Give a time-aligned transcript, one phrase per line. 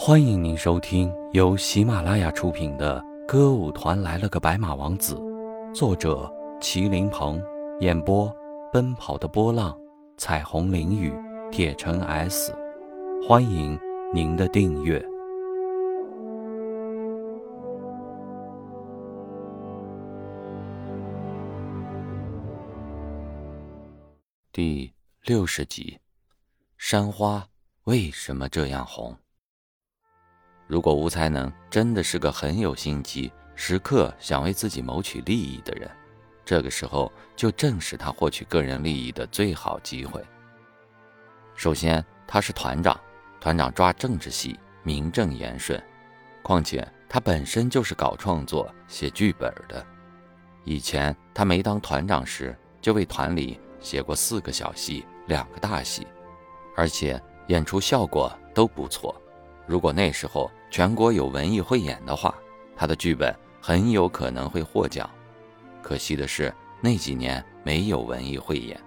[0.00, 5.16] 欢迎您收听由喜马拉雅出品的《歌舞团来了个白马王子》，
[5.74, 7.42] 作者麒麟鹏，
[7.80, 8.32] 演播
[8.72, 9.76] 奔跑的波浪、
[10.16, 11.12] 彩虹淋雨、
[11.50, 12.54] 铁城 S。
[13.26, 13.76] 欢迎
[14.14, 15.04] 您的订阅。
[24.52, 24.92] 第
[25.24, 25.98] 六十集，
[26.76, 27.48] 山花
[27.82, 29.12] 为什么这样红？
[30.68, 35.90] 如果吴才能真的是个很有心机、时刻想为自己谋取利益的人，
[36.44, 40.22] 这个时候就正是他获取个人利益的最好机会。
[41.54, 43.00] 首先，他是团长，
[43.40, 45.82] 团长抓政治戏，名正言顺。
[46.42, 49.84] 况且他本身就是搞创作、写剧本的。
[50.64, 56.06] 以前他没当团长时，就为团里写过四个小戏、两个大戏，
[56.76, 59.18] 而且演出效果都不错。
[59.66, 62.34] 如果那时候全国有文艺汇演的话，
[62.76, 65.08] 他的剧本很有可能会获奖。
[65.82, 68.78] 可惜的是那几年没有文艺汇演。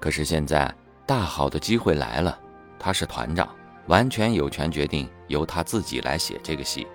[0.00, 0.72] 可是现在
[1.06, 2.38] 大好的机会来了，
[2.78, 3.48] 他是团长，
[3.86, 6.86] 完全有权决定由他自己来写这个戏。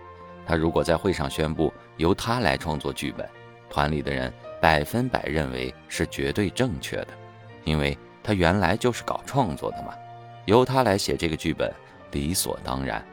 [0.45, 3.27] 他如果在会上宣布由他来创作剧本，
[3.69, 7.09] 团里的人百分百认为是绝对正确的，
[7.63, 9.93] 因为他原来就是搞创作的嘛，
[10.45, 11.71] 由他来写这个剧本。
[12.11, 13.05] 理所当然，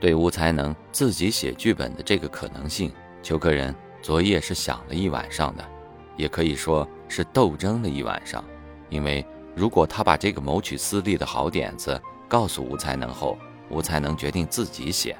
[0.00, 5.68] 对吴才能自己写剧本的这个可能性，邱克仁昨夜是想了一晚上的，
[6.16, 8.44] 也可以说是斗争了一晚上。
[8.90, 13.36] 因为如果他把这个谋取私利的好点子告诉吴才能后，
[13.70, 15.16] 吴才能决定自己写，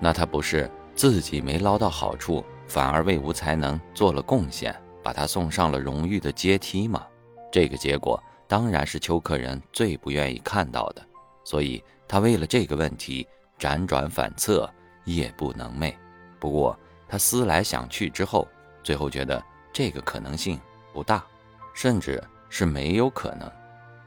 [0.00, 7.06] 那他不是自己没捞到好处，反而为吴才能做了贡献，把他送上了荣誉的阶梯吗？
[7.52, 11.06] 这个结果当然是邱克仁最不愿意看到的，
[11.44, 11.82] 所以。
[12.08, 13.26] 他为了这个问题
[13.58, 14.68] 辗转反侧，
[15.04, 15.94] 夜不能寐。
[16.38, 18.46] 不过他思来想去之后，
[18.82, 20.60] 最后觉得这个可能性
[20.92, 21.24] 不大，
[21.74, 23.50] 甚至是没有可能。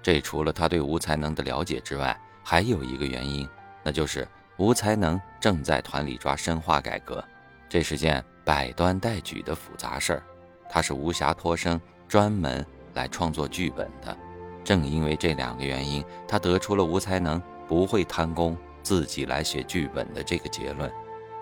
[0.02, 3.48] 这除了他对吴才能的了解之外，还有一个原因，
[3.84, 4.28] 那就是
[4.58, 7.24] 吴才能正在团里抓深化改革，
[7.68, 10.24] 这是件百端待举的复杂事儿。
[10.70, 14.16] 他是无暇托生，专门来创作剧本的。
[14.64, 17.42] 正因为这两个原因，他得出了吴才能。
[17.68, 20.92] 不会贪功，自己来写剧本的这个结论，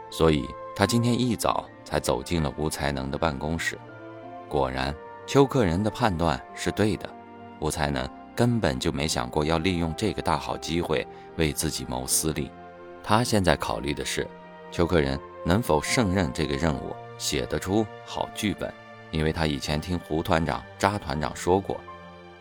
[0.09, 3.78] 所以他今天一早才走进了吴才能的办公室。
[4.48, 4.94] 果然，
[5.25, 7.09] 邱克仁的判断是对的，
[7.59, 11.06] 吴才能根本就没想过要利用这个大好机会
[11.36, 12.52] 为自己谋私利。
[13.03, 14.28] 他现在考虑的是，
[14.72, 18.74] 邱克仁能否胜任这个任务，写得出好剧本。
[19.09, 21.80] 因为他以前听胡团长、扎团长说过，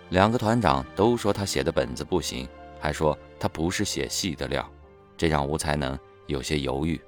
[0.09, 2.49] 两个团长都说他写的本子不行。
[2.79, 4.69] 还说他不是写戏的料，
[5.17, 7.01] 这让吴才能有些犹豫。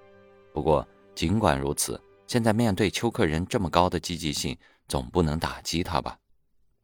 [0.53, 6.19] 不过尽管如此，现在面对邱克仁这么高的积极性，总不能打击他吧？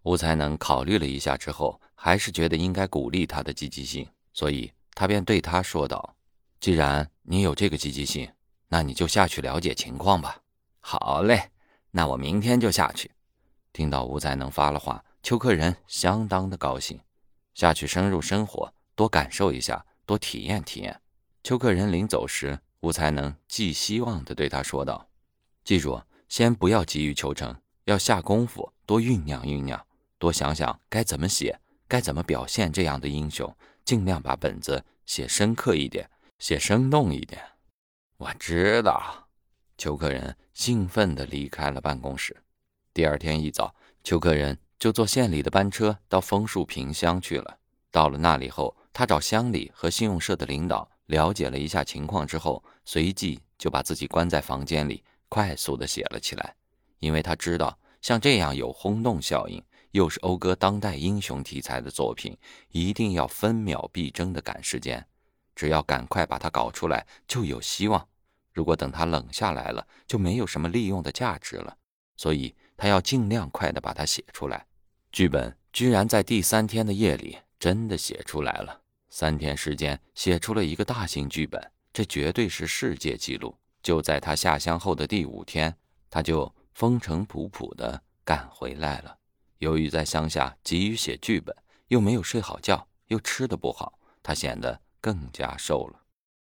[0.03, 6.15] 吴才能考虑了一下之后，还是觉得应该鼓励他的积极性，所以他便对他说道
[6.61, 8.31] ：“既然你有这个积极性，
[8.69, 10.39] 那你就下去了解情况吧。
[10.81, 11.51] ”“好嘞，
[11.91, 13.11] 那我明天就下去。”
[13.73, 17.01] 听到吴才能发了话，邱克仁相当的高兴。
[17.55, 21.01] 下去深入生活，多感受一下，多体验体验。
[21.45, 25.11] 邱克仁临走时，吴才能寄希望地对他说道
[25.63, 29.87] ：“记住，先不要急于求成，要下功夫，多酝酿酝酿，
[30.19, 37.39] 多想想该怎么写，该怎么表现这样的英雄，尽量把本子写深刻一点，写生动一点。”
[38.17, 39.29] 我知道。
[39.77, 42.35] 邱克仁兴奋地离开了办公室。
[42.95, 44.59] 第二天一早，邱克仁。
[44.77, 47.59] 就坐县里的班车到枫树坪乡去了。
[47.91, 56.55] 到了那里后，他找乡里和信用社的领导了解了一下情况之后，随即就把自己关在房间里，快速的写了起来。
[56.99, 62.37] 因为他知道，像这样有轰动效应，又是讴歌当代英雄题材的作品，
[62.71, 65.07] 一定要分秒必争的赶时间。
[65.55, 68.01] 只要赶快把它搞出来，就有希望；
[68.53, 71.77] 如果等它冷下来了，就没有什么利用的价值了。
[72.17, 74.67] 所以他要尽量快的把它写出来。
[75.13, 78.81] 剧本居然在第三天的夜里真的写出来了，
[79.17, 83.57] 三天时间写出了一个大型剧本，这绝对是世界纪录。
[83.81, 85.73] 就在他下乡后的第五天，
[86.11, 89.17] 他就风尘仆仆的赶回来了。
[89.59, 91.55] 由于在乡下急于写剧本，
[91.87, 96.01] 又没有睡好觉，又吃的不好，他显得更加瘦了。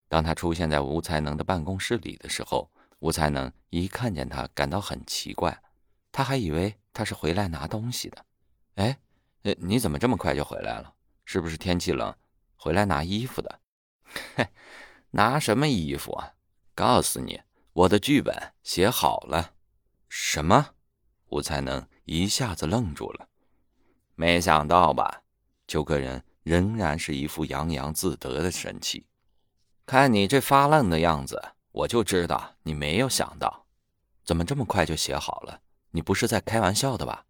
[0.07, 5.59] 当他出现在吴才能的办公室里的时候，吴才能一看见他，感到很奇怪，
[6.13, 8.27] 他还以为他是回来拿东西的。
[8.75, 8.99] 哎，
[9.45, 10.93] 呃，你怎么这么快就回来了？
[11.25, 12.15] 是不是天气冷，
[12.59, 13.61] 回来拿衣服的？
[14.37, 14.49] 嘿，
[15.13, 16.35] 拿什么衣服啊？
[16.75, 17.41] 告诉你，
[17.73, 19.55] 我的剧本写好了。
[20.09, 20.75] 什么？
[21.29, 23.29] 吴才能一下子愣住了。
[24.15, 25.23] 没想到吧？
[25.67, 29.07] 邱克人仍然是一副洋洋自得的神气。
[29.87, 33.67] 看你这发愣的样子，我就知道你没有想到。
[34.25, 35.61] 怎么这么快就写好了？
[35.93, 37.27] 你不是在开玩笑的吧？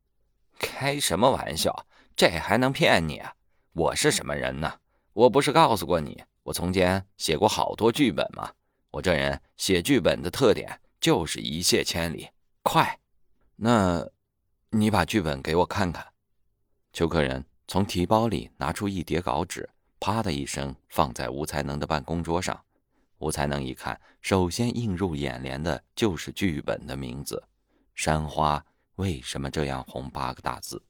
[0.59, 1.87] 开什么玩笑？
[2.17, 3.35] 这还能骗你啊？
[3.73, 4.81] 我是什么人呢？
[5.19, 8.53] 我不是告诉过你，我从前写过好多剧本吗？
[8.93, 12.29] 我这人写剧本的特点就是一泻千里，
[12.63, 13.01] 快。
[13.57, 14.09] 那，
[14.71, 16.07] 你把剧本给我看看。
[16.93, 19.69] 邱克人从提包里拿出一叠稿纸，
[19.99, 22.57] 啪的一声放在吴才能的办公桌上。
[23.19, 27.43] 吴才能一看，首先映入眼帘的就是剧本的名字
[27.97, 28.65] ：“山花
[28.95, 30.81] 为什么这样红？”八个大字。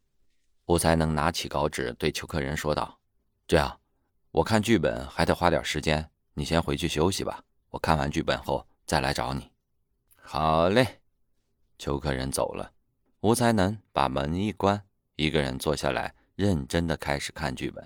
[0.67, 2.99] 吴才能拿起稿纸对邱克人说道
[3.49, 3.81] ：“这样，
[4.39, 7.43] 我看剧本还得花点时间，你先回去休息吧。
[7.71, 9.51] 我看完剧本后再来找你。”
[10.15, 11.01] 好嘞。
[11.77, 12.71] 邱克人走了，
[13.19, 14.81] 吴才能把门一关，
[15.17, 17.85] 一个人坐下来，认真的开始看剧本。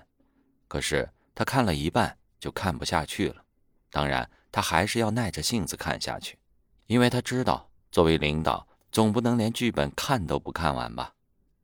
[0.67, 3.43] 可是他看了一半就看不下去了。
[3.89, 6.37] 当然，他还是要耐着性子看下去，
[6.85, 11.15] 因为他知道，作为领导，总不能连剧本看都不看完吧？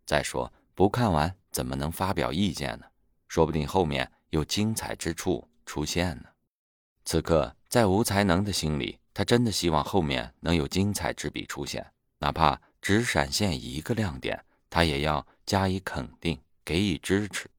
[0.07, 2.87] 再说，不看完怎么能发表意见呢？
[3.27, 6.29] 说不定后面有精彩之处出现呢。
[7.05, 11.85] 此刻，在吴才能的心里，他真的希望后面能有精彩之笔出现，
[12.19, 17.49] 哪怕只闪现一个亮点，他也要加以肯定，给予支持。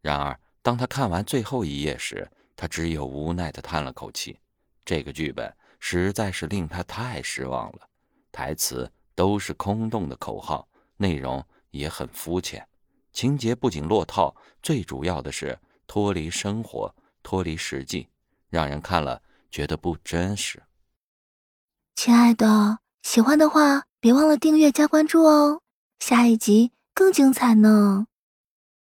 [0.00, 4.38] 然而，当他看完最后一页时，他只有无奈地叹了口气，
[4.84, 7.88] 这个剧本实在是令他太失望了。
[8.32, 12.66] 台词都是空洞的口号，内容也很肤浅，
[13.12, 16.94] 情节不仅落套，最主要的是脱离生活，
[17.24, 18.06] 脱离实际，
[18.48, 19.20] 让人看了
[19.50, 20.62] 觉得不真实。
[21.96, 25.62] 亲爱的，喜欢的话别忘了订阅加关注哦，
[25.98, 28.06] 下一集更精彩呢。